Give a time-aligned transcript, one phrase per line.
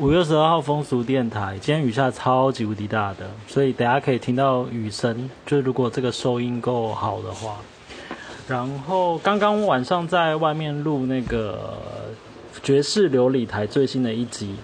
[0.00, 7.58] 五月十二号风俗电台，今天雨下超级无敌大的，所以等下可以听到雨声，就如果这个收音够好的话。
[8.48, 11.74] 然后刚刚晚上在外面录那个
[12.62, 14.54] 爵士琉璃台最新的一集，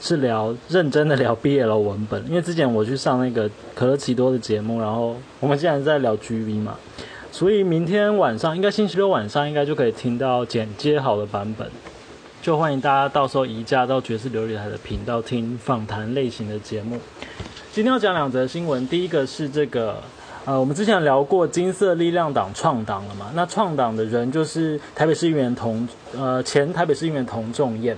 [0.00, 6.78] 是聊认真的聊 BL 文本，因为之前我去上那个可乐奇多的节目，然后我们现在在聊 GV 嘛，
[7.32, 11.68] 所以明天晚上应该星期六晚上应该就可以听到剪接好的版本。
[12.44, 17.00] 就欢迎大家到时候移驾到爵士琉璃台的频道听访谈类型的节目。
[17.72, 19.96] 今天要讲两则新闻，第一个是这个，
[20.44, 23.30] 呃，我们之前聊过金色力量党创党了嘛？
[23.34, 27.96] 那创党的人就是台北市议员童，呃，前台北市议员童仲彦。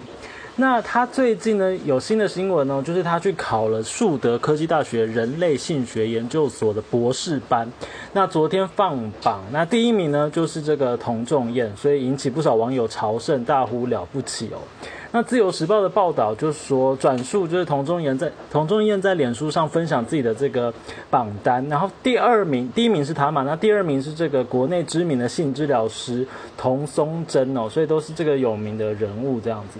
[0.59, 7.70] 那他最近呢有新的新闻哦，就是他去考了树德科技大学人类性学研究所的博士班。
[8.15, 14.56] 那昨天放榜，那第一名呢就是这个童仲彦，所以引起不少网友朝圣，大呼了不起哦。
[15.12, 20.73] 那自由时报的报道就说，转述就是童仲彦在童仲彦在脸书上分享自己的这个
[21.10, 26.26] 榜单，然后第二名第一名是他嘛，那第二名是这个国内知名的性治疗师
[26.57, 29.79] 童松珍哦，所以都是这个有名的人物这样子。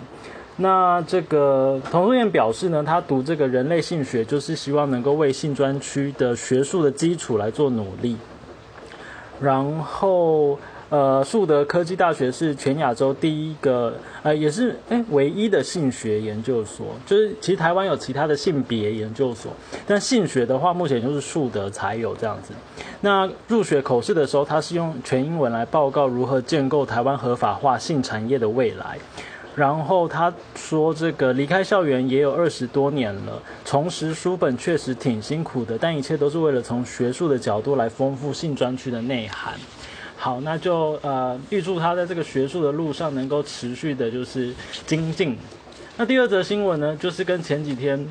[0.59, 8.17] 那这个童仲彦表示呢，他读这个人类性学，就是希望能够为性专区的学术的基础来做努力。
[9.39, 16.87] 然后，呃，树德科技大学是全亚洲第一个，呃，也是哎唯一的性学研究所。
[17.05, 19.53] 就是其实台湾有其他的性别研究所，
[19.87, 22.55] 但性学的话，目前就是树德才有这样子。
[23.03, 28.97] 那入学口试的时候，他是用全英文来报告如何建构台湾合法化性产业的未来。
[29.57, 39.55] 然后他说：“这个离开校园也有二十多年了，重拾书本确实挺辛苦的，但一切都是为了从学术的角度来丰富性专区的内涵。
[40.15, 44.53] 好，那就呃预祝他在这个学术的路上能够持续的，就是
[44.87, 45.39] 精进。
[45.97, 48.07] 那第二则新闻呢，就是跟前几天。”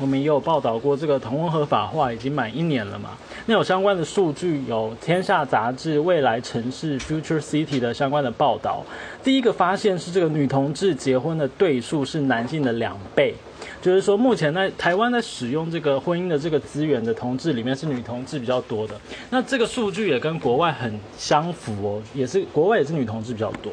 [0.00, 3.10] 我们也有报道过，这个同婚合法化已经满一年了嘛？
[3.44, 8.82] 那有相关的数据，有《天下杂志》未来城市 （Future City） 的相关的报道。
[9.22, 13.34] 第一个发现是，这个女同志结婚的对数是男性的两倍，
[13.82, 18.98] 就是说，目前在台湾在使用这个婚姻的这个资源的同志里面，是女同志比较多的。
[19.28, 23.70] 那这个数据也跟国外很相符哦，也是国外也是女同志比较多。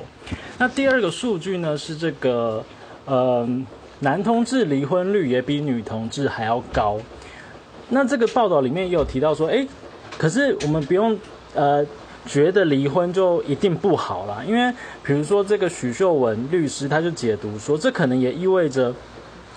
[0.58, 2.62] 那第二个数据呢，是这个，
[3.06, 3.66] 嗯。
[4.00, 7.00] 男同志离婚率也比女同志还要高，
[7.90, 9.68] 那这个报道里面也有提到说，哎，
[10.18, 11.18] 可是我们不用
[11.54, 11.86] 呃
[12.26, 18.94] 觉得离婚就一定不好啦，因为比如说这个许秀文律师他就解读说，这可能也意味着。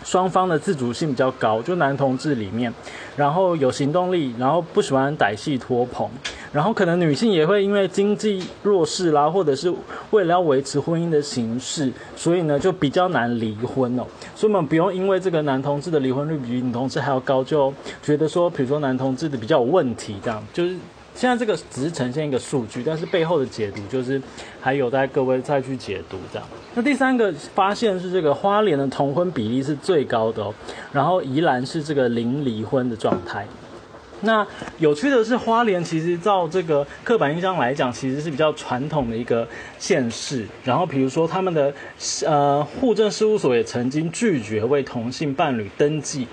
[0.05, 2.73] 双方的自主性比较高，就男同志里面，
[3.17, 6.09] 然后有行动力，然后不喜欢歹戏拖棚，
[6.53, 9.73] 然后可能女性也会因为经济弱势啦，或者是
[10.11, 14.05] 为了要维持婚姻的形式，所以呢就比较难离婚哦。
[14.35, 17.73] 所以我们不用因为这个男同志的离婚率比女同志还要高，就
[18.03, 20.77] 觉得说，比如说男同志的比较有问题，这样就是。
[21.15, 24.21] 现在这个只是呈现一个数据，但是背后的解读就是
[24.61, 26.49] 还有待各位再去解读这样。
[26.75, 30.55] 那第三个发现是这个花莲的同婚比例是最高的哦，
[30.93, 33.47] 然后宜兰是这个零离婚的状态。
[34.23, 34.47] 那
[34.79, 40.47] 有趣的是，花莲其实照这个刻板印象来讲，其实是比较传统的一个县市。
[40.63, 41.73] 然后比如说他们的
[42.27, 46.29] 呃户政事务所也曾经拒绝为同性伴侣登记。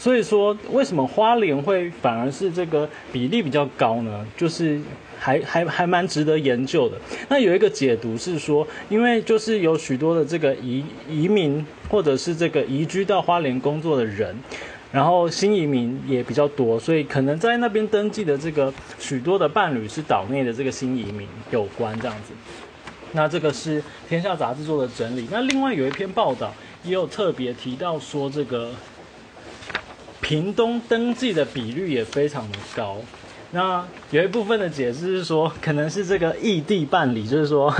[0.00, 4.26] 所以说，为什么花莲会反而是这个比例比较高呢？
[4.34, 4.80] 就是
[5.18, 6.96] 还还还蛮值得研究的。
[7.28, 14.34] 那有一个解读是说，因为就是有许多的这个移移民或者是这个移居到花莲工作的人，
[14.90, 22.32] 然后新移民也比较多，所以可能在那边登记的这个许多的伴侣是岛内的这个新移民有关这样子。
[23.12, 25.28] 那这个是天下杂志做的整理。
[25.30, 28.72] 那另外有一篇报道也有特别提到说这个。
[30.20, 32.96] 屏东登记的比率也非常的高，
[33.52, 37.72] 那有一部分的解释是说，可能是这个异地办理， 就是说，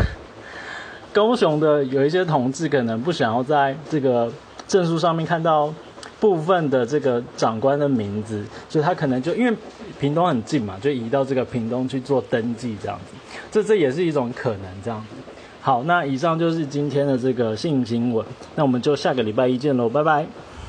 [1.12, 4.32] 高雄的有一些同志可能不想要在这个
[4.66, 5.72] 证书上面看到
[6.18, 9.56] 部分的这个长官的名字，所以他可能就因为
[9.98, 13.16] 屏东很近嘛，就移到这个屏东去做登记这样子，
[13.50, 15.16] 这这也是一种可能这样子。
[15.60, 18.24] 好，那以上就是今天的这个性新闻，
[18.56, 20.26] 那我们就下个礼拜一见喽，拜拜。